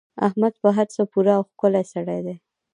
احمد 0.27 0.53
په 0.61 0.69
هر 0.77 0.87
څه 0.95 1.01
پوره 1.11 1.33
او 1.37 1.43
ښکلی 1.49 1.83
سړی 1.93 2.19
دی. 2.25 2.35